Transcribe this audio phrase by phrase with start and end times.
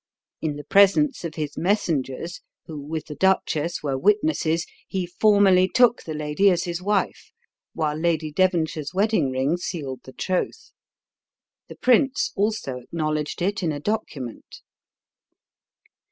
[0.41, 6.01] In the presence of his messengers, who, with the duchess, were witnesses, he formally took
[6.01, 7.31] the lady as his wife,
[7.75, 10.71] while Lady Devonshire's wedding ring sealed the troth.
[11.67, 14.61] The prince also acknowledged it in a document.